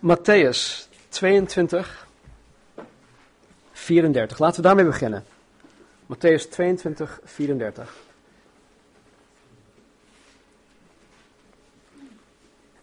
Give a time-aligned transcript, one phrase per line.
[0.00, 2.06] Matthäus 22,
[3.72, 4.38] 34.
[4.38, 5.24] Laten we daarmee beginnen.
[6.06, 7.96] Matthäus 22, 34.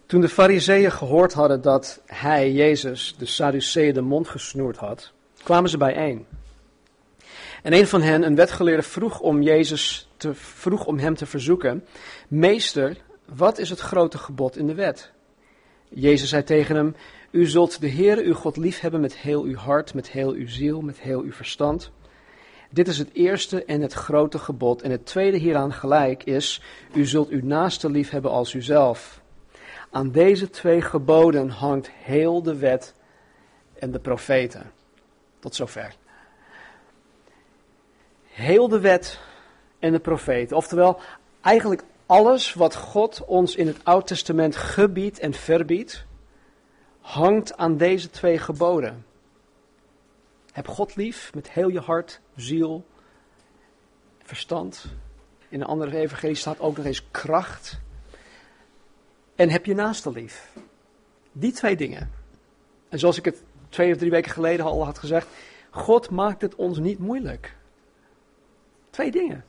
[0.05, 5.11] Toen de fariseeën gehoord hadden dat hij, Jezus, de Sadduceeën de mond gesnoerd had,
[5.43, 6.25] kwamen ze bijeen.
[7.63, 11.85] En een van hen, een wetgeleerde, vroeg om Jezus te, vroeg om hem te verzoeken:
[12.27, 15.13] Meester, wat is het grote gebod in de wet?
[15.95, 16.95] Jezus zei tegen hem:
[17.31, 20.81] U zult de Heere uw God liefhebben met heel uw hart, met heel uw ziel,
[20.81, 21.91] met heel uw verstand.
[22.69, 24.81] Dit is het eerste en het grote gebod.
[24.81, 26.61] En het tweede hieraan gelijk is:
[26.93, 29.21] U zult uw naaste liefhebben als uzelf.
[29.91, 32.93] Aan deze twee geboden hangt heel de wet
[33.79, 34.71] en de profeten.
[35.39, 35.95] Tot zover.
[38.23, 39.19] Heel de wet
[39.79, 40.57] en de profeten.
[40.57, 40.99] Oftewel,
[41.41, 46.05] eigenlijk alles wat God ons in het Oud Testament gebiedt en verbiedt,
[46.99, 49.05] hangt aan deze twee geboden.
[50.51, 52.85] Heb God lief met heel je hart, ziel,
[54.23, 54.85] verstand.
[55.49, 57.79] In een andere evangelie staat ook nog eens kracht.
[59.35, 60.51] En heb je naaste lief.
[61.31, 62.11] Die twee dingen.
[62.89, 65.27] En zoals ik het twee of drie weken geleden al had gezegd,
[65.69, 67.55] God maakt het ons niet moeilijk.
[68.89, 69.45] Twee dingen.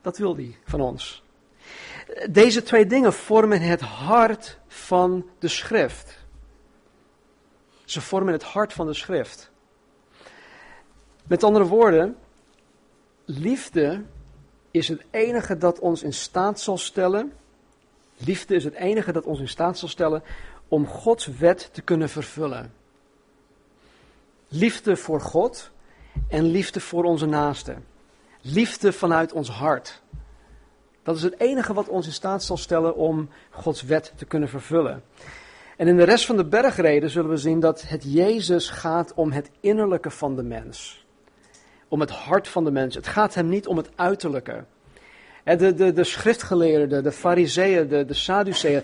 [0.00, 1.24] Dat wil hij van ons.
[2.30, 6.24] Deze twee dingen vormen het hart van de schrift.
[7.84, 9.50] Ze vormen het hart van de schrift.
[11.26, 12.16] Met andere woorden,
[13.24, 14.02] liefde
[14.70, 17.32] is het enige dat ons in staat zal stellen.
[18.16, 20.22] Liefde is het enige dat ons in staat zal stellen
[20.68, 22.72] om Gods wet te kunnen vervullen.
[24.48, 25.70] Liefde voor God
[26.28, 27.84] en liefde voor onze naasten.
[28.40, 30.02] Liefde vanuit ons hart.
[31.06, 34.48] Dat is het enige wat ons in staat zal stellen om Gods wet te kunnen
[34.48, 35.02] vervullen.
[35.76, 39.32] En in de rest van de bergreden zullen we zien dat het Jezus gaat om
[39.32, 41.06] het innerlijke van de mens.
[41.88, 42.94] Om het hart van de mens.
[42.94, 44.64] Het gaat hem niet om het uiterlijke.
[45.44, 48.82] De, de, de schriftgeleerden, de fariseeën, de, de sadduceeën.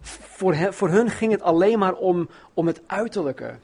[0.00, 3.54] Voor, hen, voor hun ging het alleen maar om, om het uiterlijke.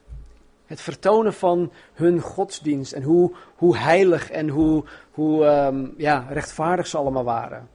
[0.69, 6.87] Het vertonen van hun godsdienst en hoe, hoe heilig en hoe, hoe um, ja, rechtvaardig
[6.87, 7.67] ze allemaal waren.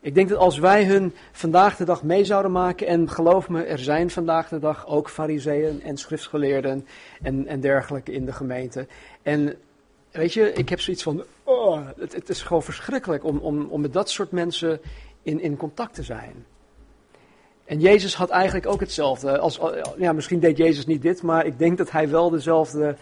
[0.00, 3.62] Ik denk dat als wij hun vandaag de dag mee zouden maken, en geloof me,
[3.62, 6.86] er zijn vandaag de dag ook fariseeën en schriftgeleerden
[7.22, 8.86] en, en dergelijke in de gemeente.
[9.22, 9.54] En
[10.10, 13.80] weet je, ik heb zoiets van, oh, het, het is gewoon verschrikkelijk om, om, om
[13.80, 14.80] met dat soort mensen
[15.22, 16.46] in, in contact te zijn.
[17.66, 19.38] En Jezus had eigenlijk ook hetzelfde.
[19.38, 19.60] Als,
[19.96, 22.96] ja, misschien deed Jezus niet dit, maar ik denk dat hij wel dezelfde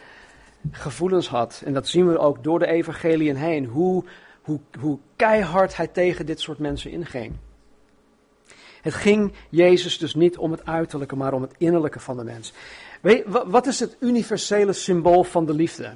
[0.71, 1.63] gevoelens had.
[1.65, 3.65] En dat zien we ook door de evangeliën heen.
[3.65, 4.05] Hoe,
[4.43, 7.33] hoe, hoe keihard hij tegen dit soort mensen inging.
[8.83, 12.53] Het ging Jezus dus niet om het uiterlijke, maar om het innerlijke van de mens.
[13.01, 15.95] Weet, wat is het universele symbool van de liefde?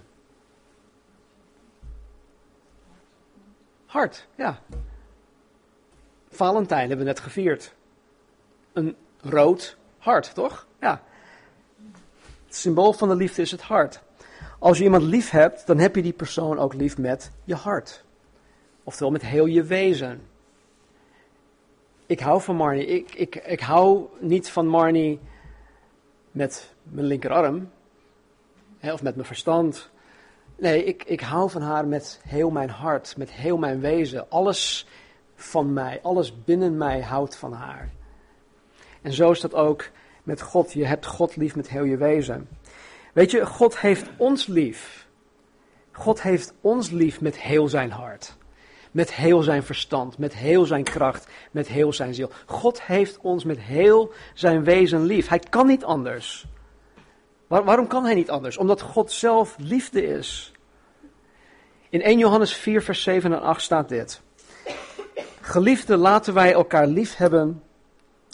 [3.86, 4.62] Hart, ja.
[6.28, 7.76] Valentijn hebben we net gevierd
[8.78, 10.66] een rood hart, toch?
[10.80, 11.02] Ja.
[12.46, 14.00] Het symbool van de liefde is het hart.
[14.58, 18.04] Als je iemand lief hebt, dan heb je die persoon ook lief met je hart.
[18.84, 20.22] Oftewel met heel je wezen.
[22.06, 22.86] Ik hou van Marnie.
[22.86, 25.20] Ik, ik, ik hou niet van Marnie
[26.30, 27.70] met mijn linkerarm.
[28.78, 29.90] Hè, of met mijn verstand.
[30.56, 34.30] Nee, ik, ik hou van haar met heel mijn hart, met heel mijn wezen.
[34.30, 34.86] Alles
[35.34, 37.90] van mij, alles binnen mij houdt van haar.
[39.02, 39.88] En zo is dat ook
[40.22, 40.72] met God.
[40.72, 42.48] Je hebt God lief met heel je wezen.
[43.12, 45.06] Weet je, God heeft ons lief.
[45.92, 48.36] God heeft ons lief met heel zijn hart.
[48.90, 52.30] Met heel zijn verstand, met heel zijn kracht, met heel zijn ziel.
[52.46, 55.28] God heeft ons met heel zijn wezen lief.
[55.28, 56.46] Hij kan niet anders.
[57.46, 58.56] waarom kan hij niet anders?
[58.56, 60.52] Omdat God zelf liefde is.
[61.90, 64.20] In 1 Johannes 4, vers 7 en 8 staat dit.
[65.40, 67.62] Geliefde, laten wij elkaar lief hebben,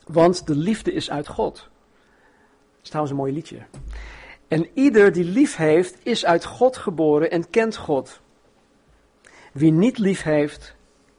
[0.06, 1.54] want de liefde is uit God.
[1.54, 3.58] Dat is trouwens een mooi liedje.
[4.48, 8.20] En ieder die lief heeft, is uit God geboren en kent God.
[9.52, 10.74] Wie niet lief heeft,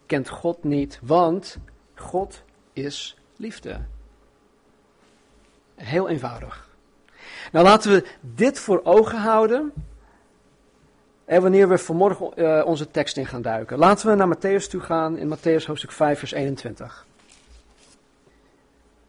[0.06, 1.58] kent God niet, want
[1.96, 2.44] God
[2.74, 3.80] is liefde.
[5.76, 6.70] Heel eenvoudig.
[7.52, 9.74] Nou laten we dit voor ogen houden.
[11.26, 13.78] En wanneer we vanmorgen uh, onze tekst in gaan duiken.
[13.78, 17.06] Laten we naar Matthäus toe gaan in Matthäus hoofdstuk 5, vers 21.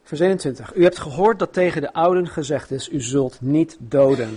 [0.06, 0.74] Vers 21.
[0.74, 4.36] U hebt gehoord dat tegen de ouden gezegd is, u zult niet doden.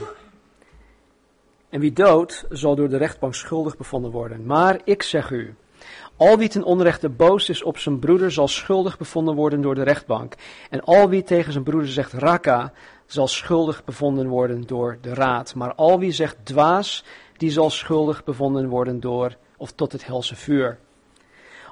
[1.69, 4.45] En wie doodt, zal door de rechtbank schuldig bevonden worden.
[4.45, 5.55] Maar ik zeg u,
[6.15, 9.83] Al wie ten onrechte boos is op zijn broeder zal schuldig bevonden worden door de
[9.83, 10.33] rechtbank.
[10.69, 12.73] En al wie tegen zijn broeder zegt raka
[13.05, 15.55] zal schuldig bevonden worden door de raad.
[15.55, 17.03] Maar al wie zegt dwaas,
[17.37, 20.79] die zal schuldig bevonden worden door of tot het helse vuur.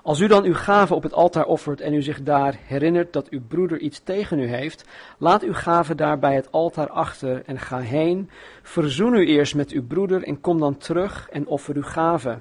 [0.08, 3.30] Als u dan uw gave op het altaar offert en u zich daar herinnert dat
[3.30, 4.84] uw broeder iets tegen u heeft,
[5.18, 8.30] laat uw gave daar bij het altaar achter en ga heen.
[8.62, 12.40] Verzoen u eerst met uw broeder en kom dan terug en offer uw gave.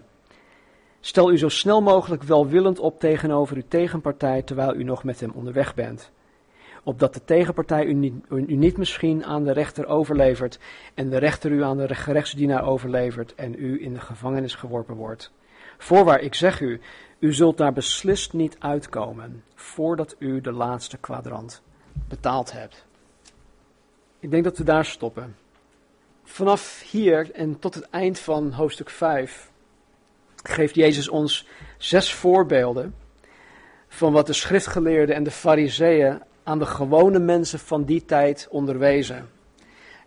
[1.00, 5.30] Stel u zo snel mogelijk welwillend op tegenover uw tegenpartij terwijl u nog met hem
[5.34, 6.10] onderweg bent.
[6.82, 10.58] Opdat de tegenpartij u niet, u niet misschien aan de rechter overlevert
[10.94, 15.32] en de rechter u aan de gerechtsdienaar overlevert en u in de gevangenis geworpen wordt.
[15.78, 16.80] Voorwaar, ik zeg u,
[17.18, 21.62] u zult daar beslist niet uitkomen voordat u de laatste kwadrant
[22.08, 22.84] betaald hebt.
[24.20, 25.36] Ik denk dat we daar stoppen.
[26.24, 29.50] Vanaf hier en tot het eind van hoofdstuk 5
[30.42, 31.46] geeft Jezus ons
[31.78, 32.94] zes voorbeelden
[33.88, 39.28] van wat de schriftgeleerden en de fariseeën aan de gewone mensen van die tijd onderwezen.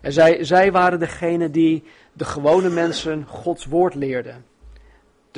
[0.01, 1.83] En zij, zij waren degene die
[2.13, 4.45] de gewone mensen Gods woord leerden.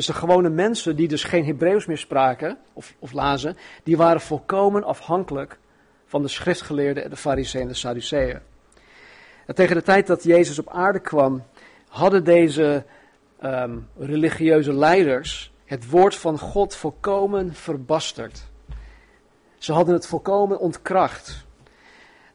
[0.01, 4.21] Dus de gewone mensen die dus geen Hebreeuws meer spraken of, of lazen, die waren
[4.21, 5.57] volkomen afhankelijk
[6.05, 8.39] van de schriftgeleerden, de fariseeën en de sadduceeën.
[9.45, 11.43] En tegen de tijd dat Jezus op aarde kwam,
[11.87, 12.83] hadden deze
[13.41, 18.43] Ehm, religieuze leiders het woord van God volkomen verbasterd.
[19.57, 21.45] Ze hadden het volkomen ontkracht.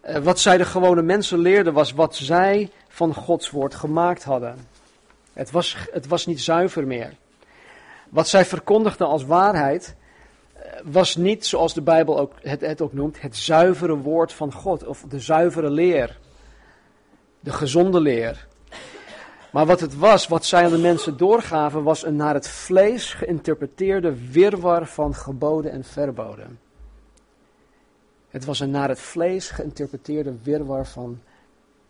[0.08, 4.56] Uh, wat zij de gewone mensen leerden was wat zij van Gods woord gemaakt hadden.
[5.32, 7.12] Het was, het was niet zuiver meer.
[8.16, 9.96] Wat zij verkondigden als waarheid
[10.56, 14.52] uh, was niet, zoals de Bijbel ook, het, het ook noemt, het zuivere woord van
[14.52, 16.18] God of de zuivere leer.
[17.40, 18.46] De gezonde leer.
[19.52, 23.14] Maar wat het was, wat zij aan de mensen doorgaven, was een naar het vlees
[23.14, 26.60] geïnterpreteerde wirwar van geboden en verboden.
[28.28, 31.20] Het was een naar het vlees geïnterpreteerde wirwar van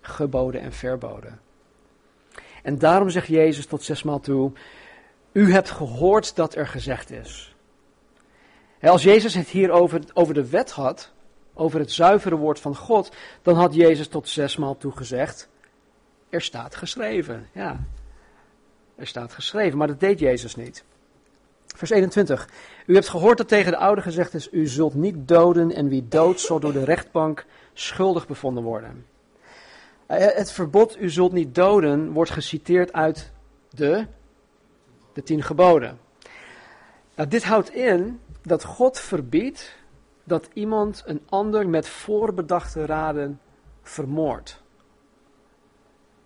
[0.01, 1.41] geboden en verboden.
[2.63, 4.53] En daarom zegt Jezus tot zesmaal toe:
[5.37, 7.55] U hebt gehoord dat er gezegd is.
[8.81, 9.71] als Jezus het hier
[10.15, 11.13] over, de wet had,
[11.55, 13.11] over het zuivere woord van God,
[13.43, 15.49] dan had Jezus tot zesmaal toe gezegd:
[16.29, 17.49] er staat geschreven.
[17.53, 17.85] Ja,
[18.95, 20.85] er staat geschreven, maar dat deed Jezus niet.
[21.67, 22.49] Vers 21.
[22.87, 26.09] U hebt gehoord dat tegen de oude gezegd is: U zult niet doden en wie
[26.09, 29.07] doodt zal door de rechtbank schuldig bevonden worden.
[30.07, 33.33] Eh, het verbod u zult niet doden wordt geciteerd uit
[33.71, 34.07] de,
[35.17, 35.99] de tien geboden.
[37.15, 39.77] Nou, dit houdt in dat God verbiedt
[40.25, 43.41] dat iemand een ander met voorbedachte raden
[43.83, 44.63] vermoordt.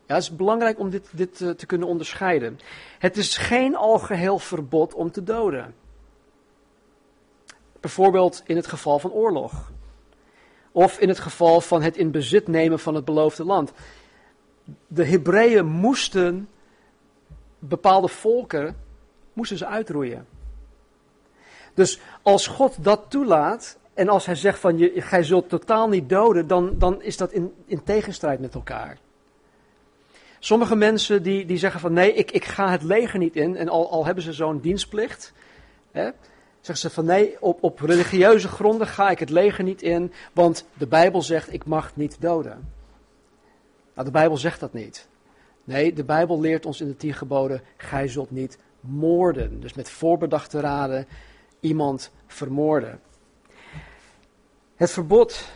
[0.06, 2.58] Het is belangrijk om dit, dit uh, te kunnen onderscheiden.
[2.98, 5.74] Het is geen algeheel verbod om te doden.
[7.80, 9.72] Bijvoorbeeld in het geval van oorlog.
[10.72, 13.72] Of in het geval van het in bezit nemen van het beloofde land.
[14.86, 16.48] De Hebreeën moesten
[17.60, 18.76] bepaalde volken
[19.32, 20.26] moesten ze uitroeien.
[21.74, 26.46] Dus als God dat toelaat en als hij zegt van je, zult totaal niet doden,
[26.46, 28.98] dan, dan is dat in, in tegenstrijd met elkaar.
[30.38, 33.56] Sommige mensen die, die zeggen van nee, ik, ik ga het leger niet in.
[33.56, 35.32] En al, al hebben ze zo'n dienstplicht,
[35.90, 36.10] hè,
[36.60, 40.12] zeggen ze van nee, op, op religieuze gronden ga ik het leger niet in.
[40.32, 42.72] Want de Bijbel zegt ik mag niet doden.
[43.94, 45.08] Nou, de Bijbel zegt dat niet.
[45.70, 49.60] Nee, de Bijbel leert ons in de tien geboden, gij zult niet moorden.
[49.60, 51.06] Dus met voorbedachte raden
[51.60, 53.00] iemand vermoorden.
[54.76, 55.52] Het verbod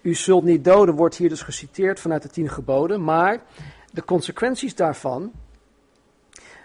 [0.00, 3.42] u zult niet doden wordt hier dus geciteerd vanuit de tien geboden, maar
[3.92, 5.32] de consequenties daarvan,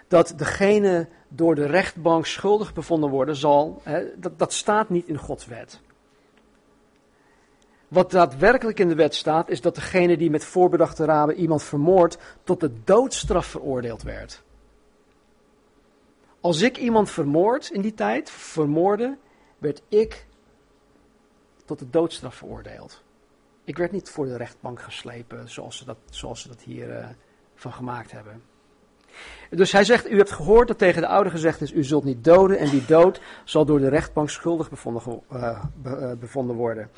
[0.08, 5.18] dat degene door de rechtbank schuldig bevonden worden zal, hè, dat, dat staat niet in
[5.18, 5.80] Gods wet.
[7.90, 12.18] Wat daadwerkelijk in de wet staat, is dat degene die met voorbedachte raden iemand vermoordt,
[12.44, 14.42] tot de doodstraf veroordeeld werd.
[16.40, 19.16] Als ik iemand vermoord in die tijd, vermoorde,
[19.58, 20.26] werd ik
[21.64, 23.02] tot de doodstraf veroordeeld.
[23.64, 27.06] Ik werd niet voor de rechtbank geslepen zoals ze dat, zoals ze dat hier uh,
[27.54, 28.42] van gemaakt hebben.
[29.50, 32.24] Dus hij zegt, u hebt gehoord dat tegen de oude gezegd is, u zult niet
[32.24, 35.64] doden en wie dood zal door de rechtbank schuldig bevonden, uh,
[36.18, 36.90] bevonden worden.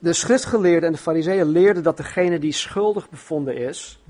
[0.00, 4.02] De schriftgeleerden en de fariseeën leerden dat degene die schuldig bevonden is,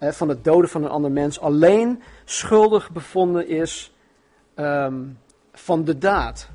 [0.00, 3.94] van het doden van een ander mens, alleen schuldig bevonden is
[4.54, 5.18] um,
[5.52, 6.50] van de daad.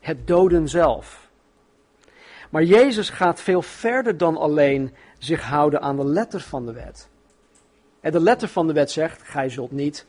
[0.00, 1.30] Het doden zelf.
[2.50, 7.08] Maar Jezus gaat veel verder dan alleen zich houden aan de letter van de wet.
[8.00, 10.06] En de letter van de wet zegt: Gij zult niet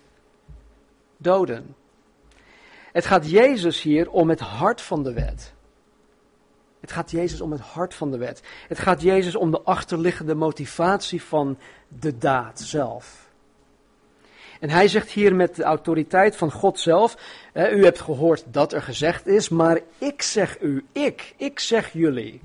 [1.17, 1.75] doden.
[2.91, 5.53] Het gaat Jezus hier om het hart van de wet.
[6.83, 8.41] Het gaat Jezus om het hart van de wet.
[8.67, 13.29] Het gaat Jezus om de achterliggende motivatie van de daad zelf.
[14.59, 17.17] En hij zegt hier met de autoriteit van God zelf:
[17.53, 22.41] U hebt gehoord dat er gezegd is, maar ik zeg u, ik, ik zeg jullie.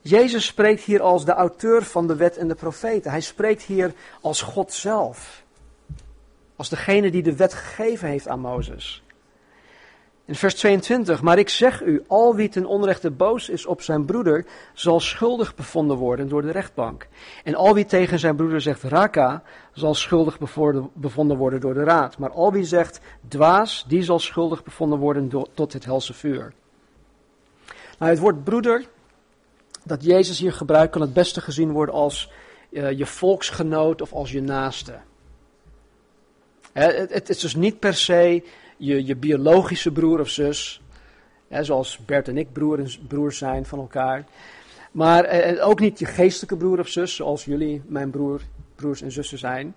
[0.00, 3.10] Jezus spreekt hier als de auteur van de wet en de profeten.
[3.10, 5.42] Hij spreekt hier als God zelf.
[6.56, 9.02] Als degene die de wet gegeven heeft aan Mozes.
[10.24, 14.04] In vers 22, maar ik zeg u, al wie ten onrechte boos is op zijn
[14.04, 17.06] broeder, zal schuldig bevonden worden door de rechtbank.
[17.44, 20.38] En al wie tegen zijn broeder zegt raka, zal schuldig
[20.94, 22.18] bevonden worden door de raad.
[22.18, 26.52] Maar al wie zegt dwaas, die zal schuldig bevonden worden tot het helse vuur.
[27.98, 28.88] Nou, het woord broeder,
[29.84, 32.30] dat Jezus hier gebruikt, kan het beste gezien worden als
[32.70, 34.98] uh, je volksgenoot of als je naaste.
[36.72, 38.42] het, is dus niet per se
[38.82, 40.82] je, je biologische broer of zus.
[41.48, 42.52] Hè, zoals Bert en ik
[43.08, 44.24] broers zijn van elkaar.
[44.92, 48.40] Maar eh, ook niet je geestelijke broer of zus, zoals jullie mijn broer,
[48.74, 49.74] broers en zussen zijn.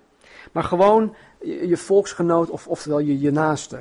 [0.52, 3.80] Maar gewoon je, volksgenoot of oftewel je, je naaste.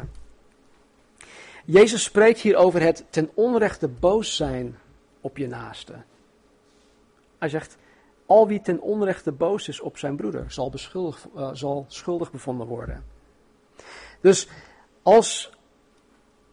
[1.64, 4.78] Jezus spreekt hier over het ten onrechte boos zijn
[5.20, 5.94] op je naaste.
[7.38, 7.76] Hij zegt,
[8.26, 12.66] al wie ten onrechte boos is op zijn broeder, zal, beschuldig, uh, zal schuldig bevonden
[12.66, 13.04] worden.
[14.20, 14.48] Dus
[15.04, 15.52] als,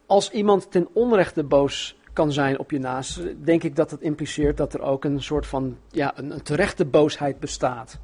[0.06, 4.58] als iemand ten onrechte boos kan zijn op je naast, denk ik dat het impliceert
[4.58, 8.00] dat er ook een soort van, ja, een, terechte boosheid bestaat.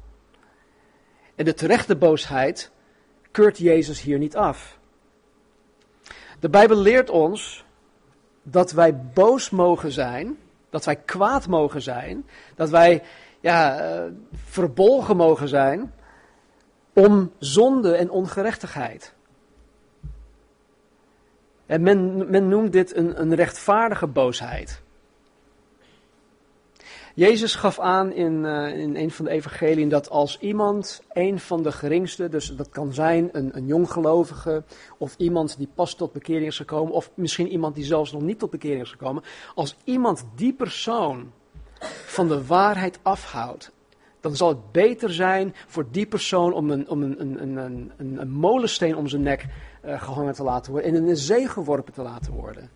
[1.34, 2.70] En de terechte boosheid
[3.30, 4.78] keurt Jezus hier niet af.
[6.40, 7.64] De Bijbel leert ons
[8.42, 10.38] dat wij boos mogen zijn,
[10.70, 13.02] dat wij kwaad mogen zijn, dat wij
[13.40, 15.92] ja, uh, verbolgen mogen zijn
[16.92, 19.14] om zonde en ongerechtigheid.
[21.68, 24.82] En men, men noemt dit een, een rechtvaardige boosheid.
[27.14, 31.62] Jezus gaf aan in, uh, in een van de evangeliën dat als iemand, een van
[31.62, 34.62] de geringste, dus dat kan zijn een, een jonggelovige
[34.98, 38.38] of iemand die pas tot bekering is gekomen, of misschien iemand die zelfs nog niet
[38.38, 39.22] tot bekering is gekomen,
[39.54, 41.32] als iemand die persoon
[42.06, 43.72] van de waarheid afhoudt,
[44.20, 48.20] dan zal het beter zijn voor die persoon om een, om een, een, een, een,
[48.20, 49.46] een molensteen om zijn nek
[49.84, 52.70] uh, gehangen te laten worden en in de zee geworpen te laten worden.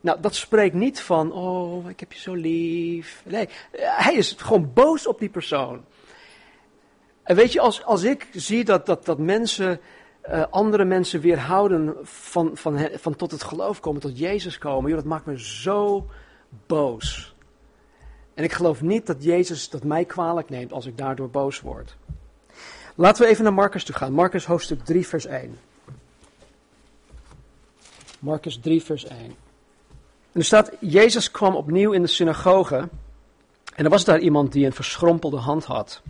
[0.00, 3.22] Nou, dat spreekt niet van, oh, ik heb je zo lief.
[3.26, 5.84] Nee, hij is gewoon boos op die persoon.
[7.22, 9.80] En weet je, als, als ik zie dat, dat, dat mensen,
[10.28, 14.98] uh, andere mensen weerhouden van, van, van tot het geloof komen, tot Jezus komen, joh,
[14.98, 16.06] dat maakt me zo
[16.66, 17.34] boos.
[18.34, 21.96] En ik geloof niet dat Jezus dat mij kwalijk neemt als ik daardoor boos word.
[22.94, 24.12] Laten we even naar Marcus toe gaan.
[24.12, 25.58] Marcus hoofdstuk 3, vers 1.
[28.18, 29.18] Marcus 3, vers 1.
[30.32, 32.88] En er staat, Jezus kwam opnieuw in de synagoge.
[33.74, 36.02] En er was daar iemand die een verschrompelde hand had.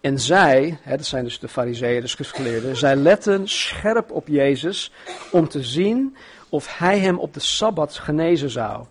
[0.00, 4.92] En zij, hè, dat zijn dus de fariseeën, de schriftgeleerden, zij letten scherp op Jezus
[5.30, 6.16] om te zien
[6.48, 8.84] of hij hem op de Sabbat genezen zou.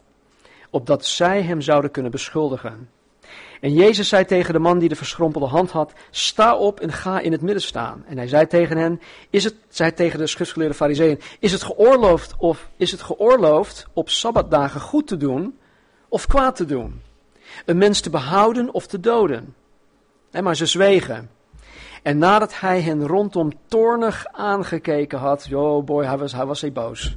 [0.70, 2.90] Opdat zij hem zouden kunnen beschuldigen.
[3.64, 7.20] En Jezus zei tegen de man die de verschrompelde hand had: Sta op en ga
[7.20, 8.04] in het midden staan.
[8.08, 12.34] En hij zei tegen hen: Is het, zei tegen de schriftgeleerde fariseeën: Is het geoorloofd
[12.38, 15.58] of is het geoorloofd op sabbatdagen goed te doen
[16.08, 17.02] of kwaad te doen?
[17.66, 19.56] Een mens te behouden of te doden?
[20.42, 21.30] maar ze zwegen.
[22.02, 27.16] En nadat hij hen rondom toornig aangekeken had, oh boy, hij was, hij was boos.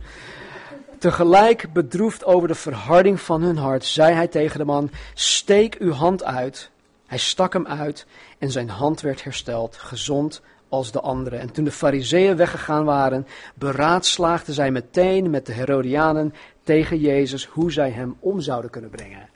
[0.98, 5.92] Tegelijk bedroefd over de verharding van hun hart, zei hij tegen de man: Steek uw
[5.92, 6.70] hand uit.
[7.06, 8.06] Hij stak hem uit
[8.38, 11.36] en zijn hand werd hersteld, gezond als de andere.
[11.36, 17.72] En toen de Fariseeën weggegaan waren, beraadslaagden zij meteen met de Herodianen tegen Jezus hoe
[17.72, 19.28] zij hem om zouden kunnen brengen.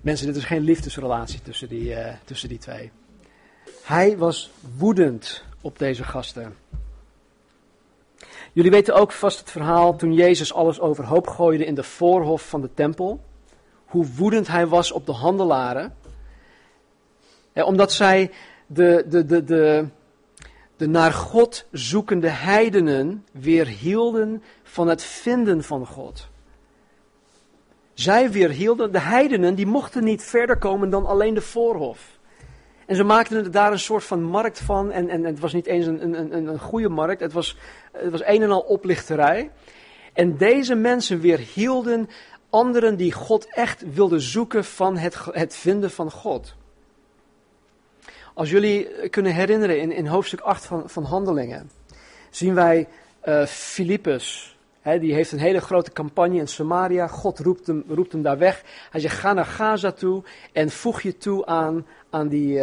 [0.00, 2.90] Mensen, dit is geen liefdesrelatie tussen die, uh, tussen die twee.
[3.82, 6.56] Hij was woedend op deze gasten.
[8.52, 12.60] Jullie weten ook vast het verhaal toen Jezus alles overhoop gooide in de voorhof van
[12.60, 13.20] de tempel.
[13.84, 15.96] Hoe woedend hij was op de handelaren.
[17.54, 18.30] omdat zij
[18.66, 19.86] de, de, de, de,
[20.76, 26.28] de naar God zoekende heidenen weerhielden van het vinden van God.
[27.94, 32.18] Zij weerhielden, de heidenen, die mochten niet verder komen dan alleen de voorhof.
[32.90, 34.90] En ze maakten daar een soort van markt van.
[34.90, 37.20] En, en, het was niet eens een, een, een, een goede markt.
[37.20, 37.56] Het was,
[37.92, 39.50] het was een en al oplichterij.
[40.12, 42.08] En deze mensen weerhielden
[42.48, 46.54] anderen die God echt wilden zoeken van het, het vinden van God.
[48.34, 51.70] Als jullie kunnen herinneren in, in hoofdstuk 8 van, van Handelingen.
[52.30, 52.88] zien wij
[53.24, 53.46] uh.
[54.82, 57.06] Die heeft een hele grote campagne in Samaria.
[57.06, 58.62] God roept hem, roept hem daar weg.
[58.90, 60.22] Hij zegt: Ga naar Gaza toe
[60.52, 62.62] en voeg je toe aan, aan die,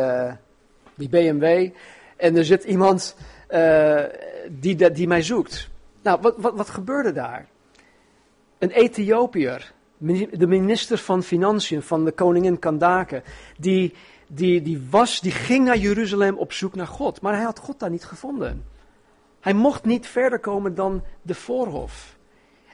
[0.96, 1.70] die BMW.
[2.18, 3.16] En er zit iemand
[3.50, 4.04] uh,
[4.50, 5.70] die, die mij zoekt.
[6.02, 7.48] Nou, wat, wat, wat gebeurde daar?
[8.58, 9.74] Een Ethiopiër,
[10.32, 13.22] de minister van Financiën van de koningin Kandake,
[13.58, 13.94] die,
[14.28, 17.22] die, die, was, die ging naar Jeruzalem op zoek naar God.
[17.22, 18.66] Maar hij had God daar niet gevonden.
[19.40, 22.16] Hij mocht niet verder komen dan de voorhof.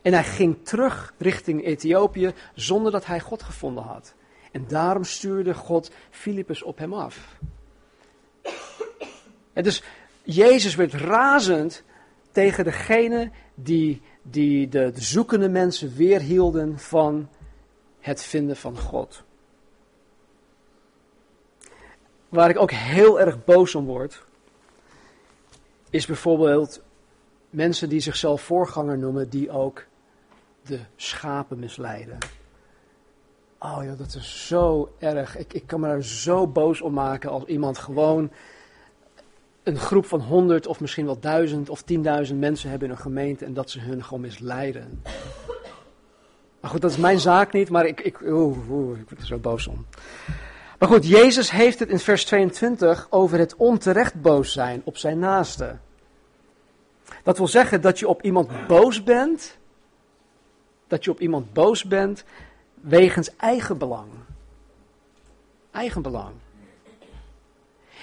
[0.01, 4.13] En hij ging terug richting Ethiopië zonder dat hij God gevonden had.
[4.51, 7.37] En daarom stuurde God Filippus op hem af.
[9.53, 9.83] En dus
[10.23, 11.83] Jezus werd razend
[12.31, 17.29] tegen degene die, die de, de zoekende mensen weerhielden van
[17.99, 19.23] het vinden van God.
[22.29, 24.25] Waar ik ook heel erg boos om word,
[25.93, 26.81] is bijvoorbeeld
[27.49, 29.85] mensen die zichzelf voorganger noemen, die ook
[30.61, 32.17] de schapen misleiden.
[33.59, 35.37] Oh ja, dat is zo erg.
[35.37, 38.31] Ik, ik kan me daar zo boos om maken als iemand gewoon
[39.63, 43.45] een groep van honderd of misschien wel duizend of tienduizend mensen hebben in een gemeente
[43.45, 45.01] en dat ze hun gewoon misleiden.
[46.59, 49.37] Maar goed, dat is mijn zaak niet, maar ik, ik, oeh, ik word er zo
[49.37, 49.85] boos om.
[50.83, 55.19] Maar goed, Jezus heeft het in vers 22 over het onterecht boos zijn op zijn
[55.19, 55.77] naaste.
[57.23, 59.57] Dat wil zeggen dat je op iemand boos bent,
[60.87, 62.23] dat je op iemand boos bent
[62.81, 64.07] wegens eigen belang.
[65.71, 66.33] Eigen belang.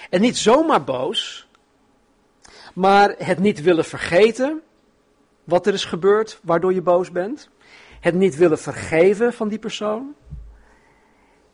[0.09, 1.47] En niet zomaar boos,
[2.73, 4.61] maar het niet willen vergeten
[5.43, 7.49] wat er is gebeurd waardoor je boos bent.
[7.99, 10.15] Het niet willen vergeven van die persoon.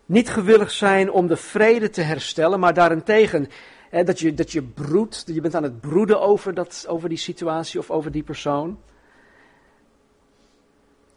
[0.08, 3.48] Niet gewillig zijn om de vrede te herstellen, maar daarentegen
[3.90, 7.18] hè, dat, je, dat je broedt, je bent aan het broeden over, dat, over die
[7.18, 8.80] situatie of over die persoon.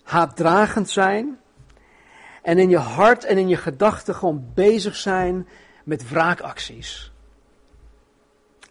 [0.03, 1.39] Haatdragend zijn.
[2.43, 5.49] En in je hart en in je gedachten gewoon bezig zijn
[5.85, 7.13] met wraakacties.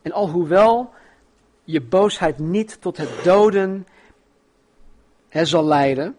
[0.01, 0.93] En alhoewel
[1.63, 3.87] je boosheid niet tot het doden
[5.31, 6.17] zal leiden,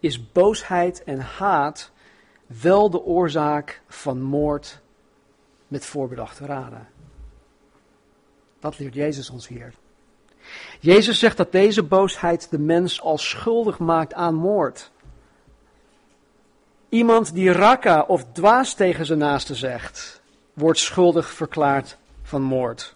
[0.00, 1.92] is boosheid en haat
[2.46, 4.80] wel de oorzaak van moord
[5.68, 6.88] met voorbedachte raden.
[8.60, 9.74] Dat leert Jezus ons hier.
[10.80, 14.90] Jezus zegt dat deze boosheid de mens al schuldig maakt aan moord.
[16.88, 20.20] Iemand die raka of dwaas tegen zijn naaste zegt,
[20.52, 22.94] wordt schuldig verklaard van moord.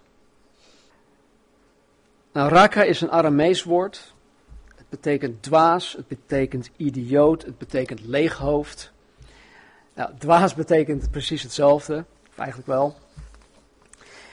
[2.32, 4.12] Nou, raka is een Aramees woord.
[4.76, 8.92] Het betekent dwaas, het betekent idioot, het betekent leeghoofd.
[9.94, 12.04] Nou, dwaas betekent precies hetzelfde,
[12.36, 12.96] eigenlijk wel.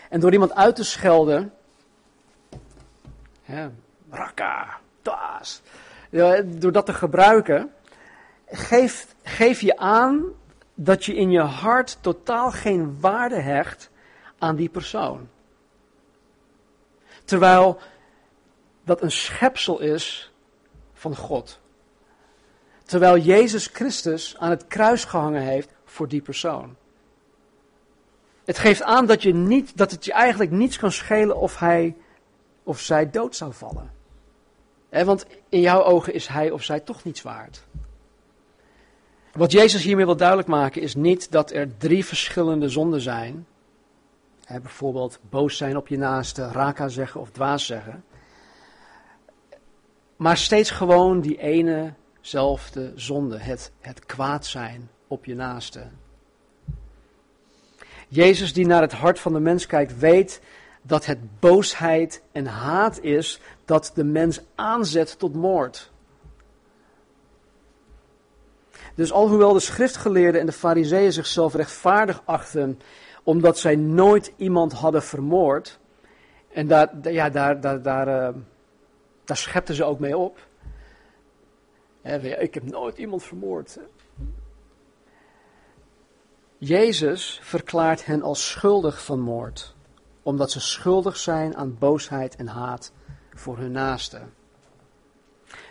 [0.10, 1.54] En door iemand uit te schelden,
[3.43, 3.70] hè,
[4.10, 5.62] raka, dwaas,
[6.46, 7.72] door dat te gebruiken,
[8.48, 10.24] geef, geef je aan
[10.74, 13.89] dat je in je hart totaal geen waarde hecht
[14.38, 15.30] aan die persoon.
[17.26, 17.80] Terwijl
[18.84, 20.32] dat een schepsel is
[20.93, 21.60] van God.
[22.88, 26.76] Terwijl Jezus Christus aan het kruis gehangen heeft voor die persoon.
[28.45, 31.95] Het geeft aan dat, je niet, dat het je eigenlijk niets kan schelen of hij
[32.63, 33.91] of zij dood zou vallen.
[34.89, 37.63] want in jouw ogen is hij of zij toch niets waard.
[39.34, 43.47] Wat Jezus hiermee wil duidelijk maken is niet dat er drie verschillende zonden zijn.
[44.47, 48.04] bijvoorbeeld boos zijn op je naaste, raka zeggen of dwaas zeggen.
[50.15, 51.38] Maar steeds gewoon die
[52.28, 55.84] enezelfde zonde, het, het kwaad zijn op je naaste.
[58.08, 60.42] Jezus die naar het hart van de mens kijkt, weet
[60.82, 65.92] dat het boosheid en haat is dat de mens aanzet tot moord.
[68.96, 72.80] Dus alhoewel de schriftgeleerden en de fariseeën zichzelf rechtvaardig achten
[73.24, 75.80] omdat zij nooit iemand hadden vermoord,
[76.54, 78.42] en daar, ja, daar, daar, daar, uh,
[79.26, 80.47] daar schepten ze ook mee op.
[82.15, 83.80] ik heb nooit iemand vermoord.
[86.58, 89.76] Jezus verklaart hen als schuldig van moord,
[90.24, 92.91] omdat ze schuldig zijn aan boosheid en haat
[93.34, 94.22] voor hun naaste.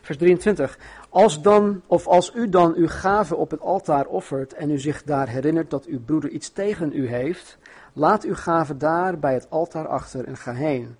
[0.02, 0.78] Vers 23.
[1.08, 5.02] Als dan, of als u dan uw gave op het altaar offert en u zich
[5.02, 7.58] daar herinnert dat uw broeder iets tegen u heeft,
[7.92, 10.96] laat uw gave daar bij het altaar achter en ga heen.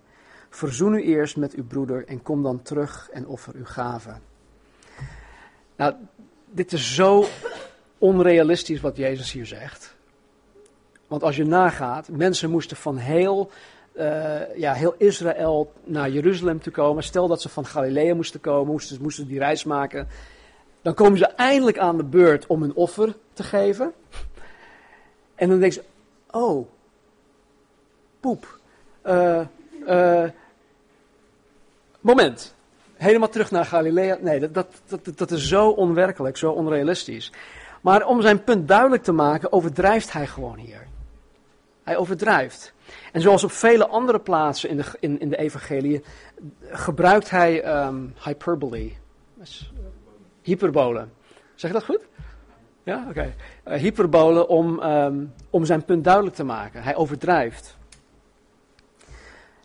[0.49, 4.11] Verzoen u eerst met uw broeder en kom dan terug en offer uw gave.
[5.77, 5.95] Nou,
[6.51, 7.25] dit is zo
[7.99, 9.95] onrealistisch wat Jezus hier zegt.
[11.07, 13.51] Want als je nagaat, mensen moesten van heel
[13.97, 17.03] eh, ja, heel Israël naar Jeruzalem te komen.
[17.03, 20.09] Stel dat ze van Galilea moesten komen, moesten, moesten die reis maken.
[20.83, 23.93] Dan komen ze eindelijk aan de beurt om een offer te geven.
[25.35, 26.69] En dan denken ze, oh,
[28.21, 28.59] poep.
[29.07, 30.25] Uh,
[32.01, 32.55] moment,
[32.97, 34.19] helemaal terug naar Galilea.
[34.21, 34.55] Nee, dat,
[34.87, 37.33] dat, dat, is zo onwerkelijk, zo onrealistisch.
[37.81, 40.87] Maar om zijn punt duidelijk te maken, overdrijft hij gewoon hier.
[41.83, 42.73] Hij overdrijft.
[43.13, 46.05] En zoals op vele andere plaatsen in de, in, in de evangelie
[46.71, 48.15] gebruikt hij um,
[50.43, 51.07] hyperbole.
[51.55, 52.07] Zeg je dat goed?
[52.83, 53.11] Ja, oké.
[53.11, 53.35] Okay.
[53.77, 56.83] Uh, hyperbole om, um, om zijn punt duidelijk te maken.
[56.83, 57.77] Hij overdrijft.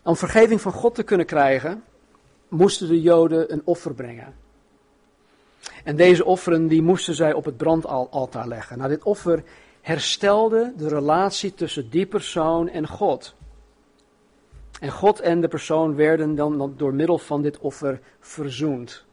[0.02, 1.84] Om vergeving van God te kunnen krijgen,
[2.52, 4.34] moesten de Joden een offer brengen.
[5.84, 8.78] En deze offeren die moesten zij op het brandaltaar leggen.
[8.78, 9.42] Nou, dit offer
[9.80, 13.34] herstelde de relatie tussen die persoon en God.
[14.80, 19.04] En God en de persoon werden dan door middel van dit offer verzoend.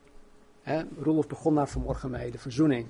[0.62, 2.88] He, Roelof begon daar vanmorgen mee, de verzoening.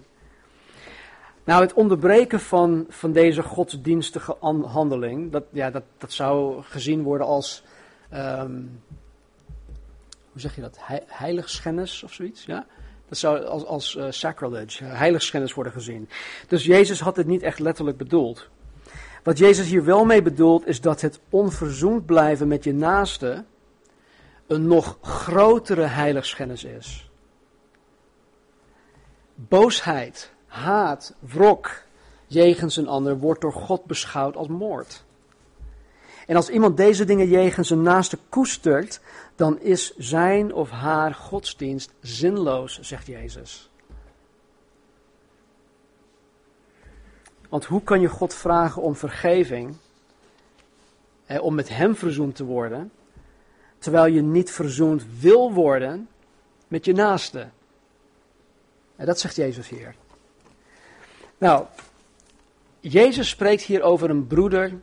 [1.44, 4.36] Nou, het onderbreken van, van deze godsdienstige
[4.66, 7.64] handeling, dat, ja, dat, dat zou gezien worden als,
[8.14, 8.82] um,
[10.32, 12.66] hoe zeg je dat, heiligschennis of zoiets, ja?
[13.08, 16.10] Dat zou als, als uh, sacrilege, uh, heiligschennis worden gezien.
[16.48, 18.50] Dus Jezus had het niet echt letterlijk bedoeld.
[19.24, 23.44] Wat Jezus hier wel mee bedoelt, is dat het onverzoend blijven met je naaste
[24.48, 27.10] een nog grotere heiligschennis is.
[29.36, 31.84] Boosheid, haat, wrok
[32.28, 35.04] jegens een ander wordt door God beschouwd als moord.
[36.28, 39.02] En als iemand deze dingen jegens een naaste koestert,
[39.40, 43.70] dan is zijn of haar godsdienst zinloos, zegt Jezus.
[47.50, 49.76] Want hoe kan je God vragen om vergeving,
[51.26, 52.92] hè, om met Hem verzoend te worden,
[53.78, 56.10] terwijl je niet verzoend wil worden
[56.68, 57.50] met je naaste?
[58.96, 59.96] En dat zegt Jezus hier.
[61.38, 61.66] Nou,
[62.80, 64.82] Jezus spreekt hier over een broeder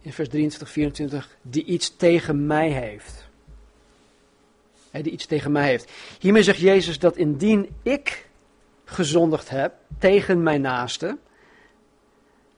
[0.00, 3.30] in vers 23, 24, die iets tegen mij heeft.
[5.00, 5.90] Die iets tegen mij heeft.
[6.18, 8.28] Hiermee zegt Jezus dat indien ik
[8.84, 11.18] gezondigd heb tegen mijn naaste,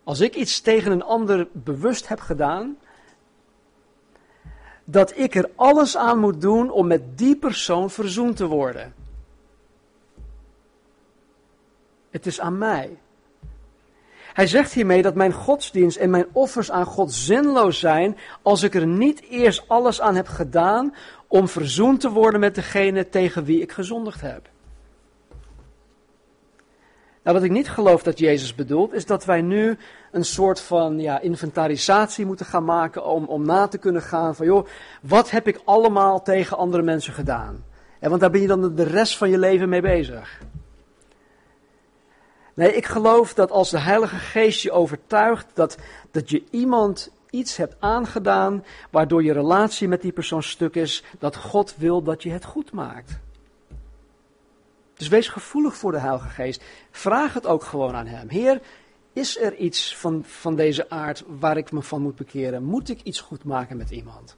[0.05, 2.77] als ik iets tegen een ander bewust heb gedaan,
[4.85, 8.95] dat ik er alles aan moet doen om met die persoon verzoend te worden.
[12.11, 12.99] Het is aan mij.
[14.35, 18.75] Hij zegt hiermee dat mijn godsdienst en mijn offers aan God zinloos zijn als ik
[18.75, 20.95] er niet eerst alles aan heb gedaan
[21.35, 24.49] om verzoend te worden met degene tegen wie ik gezondigd heb.
[27.23, 29.77] Nou, wat ik niet geloof dat Jezus bedoelt, is dat wij nu
[30.13, 34.47] een soort van ja, inventarisatie moeten gaan maken om, om na te kunnen gaan van,
[34.47, 34.67] joh,
[35.03, 37.65] wat heb ik allemaal tegen andere mensen gedaan?
[37.99, 40.41] En want daar ben je dan de rest van je leven mee bezig.
[42.55, 45.77] Nee, ik geloof dat als de Heilige Geest je overtuigt dat,
[46.11, 51.37] dat je iemand iets hebt aangedaan, waardoor je relatie met die persoon stuk is, dat
[51.37, 53.19] God wil dat je het goed maakt.
[54.95, 56.63] Dus wees gevoelig voor de Heilige Geest.
[56.91, 58.29] Vraag het ook gewoon aan Hem.
[58.29, 58.61] Heer,
[59.13, 62.65] is er iets van, van deze aard waar ik me van moet bekeren?
[62.65, 64.37] Moet ik iets goed maken met iemand?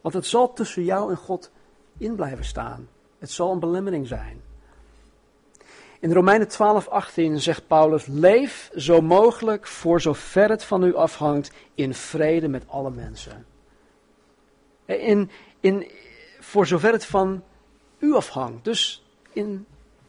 [0.00, 1.50] Want het zal tussen jou en God
[1.98, 2.88] in blijven staan.
[3.18, 4.40] Het zal een belemmering zijn.
[6.00, 11.50] In Romeinen 12, 18 zegt Paulus: Leef zo mogelijk, voor zover het van u afhangt,
[11.74, 13.46] in vrede met alle mensen.
[14.84, 15.90] In, in,
[16.40, 17.42] voor zover het van
[17.98, 18.64] u afhangt.
[18.64, 19.66] Dus in,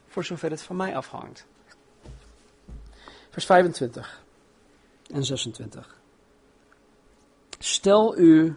[0.07, 1.45] voor zover het van mij afhangt.
[3.29, 4.23] Vers 25
[5.13, 5.99] en 26.
[7.59, 8.55] Stel u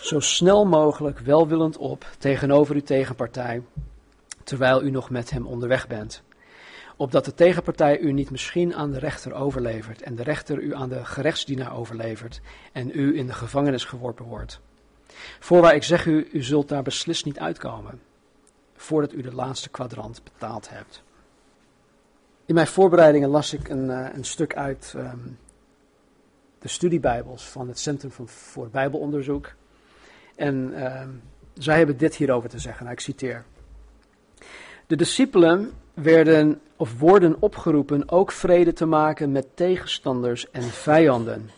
[0.00, 3.62] zo snel mogelijk welwillend op tegenover uw tegenpartij
[4.46, 6.22] terwijl u nog met hem onderweg bent.
[6.96, 10.88] Opdat de tegenpartij u niet misschien aan de rechter overlevert en de rechter u aan
[10.88, 12.40] de gerechtsdienaar overlevert
[12.72, 14.60] en u in de gevangenis geworpen wordt.
[15.38, 18.00] Voorwaar ik zeg u, u zult daar beslist niet uitkomen,
[18.74, 21.02] voordat u de laatste kwadrant betaald hebt.
[22.44, 25.38] In mijn voorbereidingen las ik een, uh, een stuk uit um,
[26.58, 29.52] de studiebijbels van het Centrum voor Bijbelonderzoek.
[30.36, 31.02] En uh,
[31.54, 32.82] zij hebben dit hierover te zeggen.
[32.82, 33.44] Nou, ik citeer.
[34.86, 41.50] De discipelen werden of worden opgeroepen ook vrede te maken met tegenstanders en vijanden.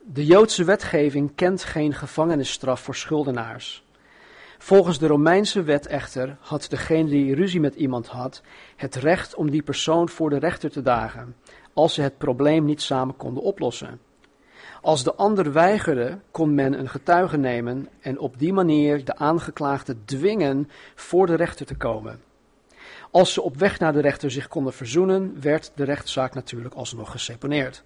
[0.00, 3.84] De Joodse wetgeving kent geen gevangenisstraf voor schuldenaars.
[4.58, 8.42] Volgens de Romeinse wet echter had degene die ruzie met iemand had
[8.76, 11.36] het recht om die persoon voor de rechter te dagen,
[11.72, 14.00] als ze het probleem niet samen konden oplossen.
[14.80, 19.96] Als de ander weigerde, kon men een getuige nemen en op die manier de aangeklaagde
[20.04, 22.23] dwingen voor de rechter te komen.
[23.14, 27.10] Als ze op weg naar de rechter zich konden verzoenen, werd de rechtszaak natuurlijk alsnog
[27.10, 27.82] geseponeerd.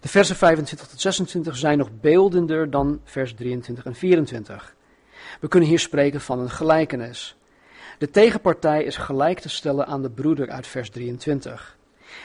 [0.00, 4.74] De versen 25 tot 26 zijn nog beeldender dan vers 23 en 24.
[5.40, 7.36] We kunnen hier spreken van een gelijkenis.
[7.98, 11.76] De tegenpartij is gelijk te stellen aan de broeder uit vers 23.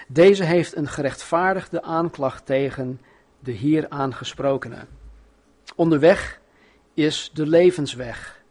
[0.07, 3.01] Deze heeft een gerechtvaardigde aanklacht tegen
[3.39, 4.85] de hier aangesprokene.
[5.75, 6.39] Onderweg
[6.93, 8.43] is de levensweg.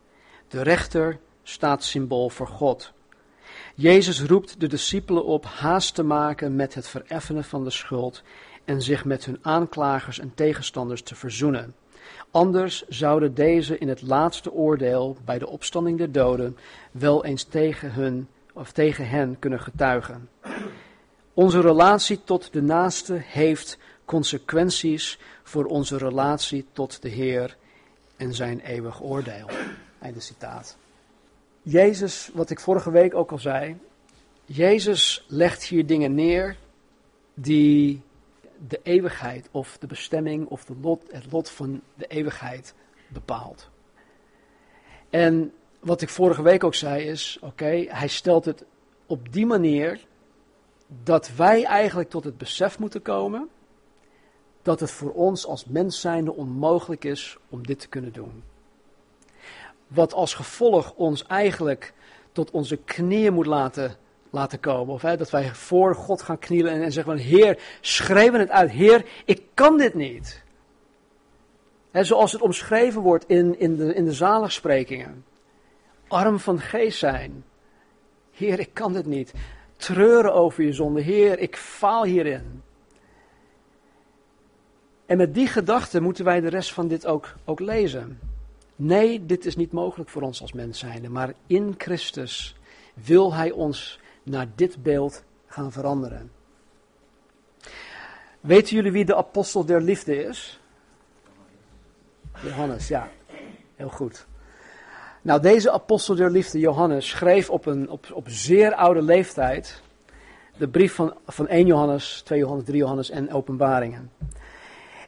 [0.48, 2.92] De rechter staat symbool voor God.
[3.74, 8.22] Jezus roept de discipelen op haast te maken met het vereffenen van de schuld
[8.64, 11.74] en zich met hun aanklagers en tegenstanders te verzoenen.
[12.30, 16.56] Anders zouden deze in het laatste oordeel bij de opstanding der doden
[16.90, 20.28] wel eens tegen hun of tegen hen kunnen getuigen.
[21.34, 27.56] Onze relatie tot de naaste heeft consequenties voor onze relatie tot de Heer
[28.16, 29.48] en zijn eeuwig oordeel.
[29.98, 30.76] Einde citaat.
[31.62, 33.76] Jezus, wat ik vorige week ook al zei,
[34.44, 36.56] Jezus legt hier dingen neer
[37.34, 38.02] die
[38.68, 42.74] de eeuwigheid of de bestemming of de lot, het lot van de eeuwigheid
[43.08, 43.70] bepaalt.
[45.10, 48.64] En wat ik vorige week ook zei is, oké, hij stelt het
[49.06, 50.00] op die manier
[51.02, 53.48] dat wij eigenlijk tot het besef moeten komen
[54.62, 58.42] dat het voor ons als mens zijnde onmogelijk is om dit te kunnen doen.
[59.94, 61.92] Wat als gevolg ons eigenlijk
[62.32, 63.96] tot onze knieën moet laten,
[64.30, 64.94] laten komen.
[64.94, 68.50] Of hè, dat wij voor God gaan knielen en, en zeggen van Heer, schreeuwen het
[68.50, 68.70] uit.
[68.70, 70.42] Heer, ik kan dit niet.
[71.92, 75.24] Zoals het omschreven wordt in, in, de, in de zaligsprekingen.
[76.08, 77.44] Arm van geest zijn.
[78.30, 79.32] Heer, ik kan dit niet.
[79.76, 81.00] Treuren over je zonde.
[81.00, 82.62] Heer, ik faal hierin.
[85.06, 88.31] En met die gedachte moeten wij de rest van dit ook, ook lezen.
[88.82, 92.56] Nee, dit is niet mogelijk voor ons als mens zijnde, maar in Christus
[92.94, 96.32] wil Hij ons naar dit beeld gaan veranderen.
[98.40, 100.60] Weten jullie wie de apostel der liefde is?
[102.44, 103.10] Johannes, ja.
[103.74, 104.26] Heel goed.
[105.22, 109.82] Nou, deze apostel der liefde, Johannes, schreef op een op, op zeer oude leeftijd
[110.56, 114.10] de brief van, van 1 Johannes, 2 Johannes, 3 Johannes en openbaringen.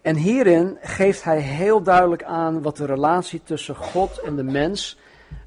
[0.04, 4.98] En hierin geeft hij heel duidelijk aan wat de relatie tussen God en de mens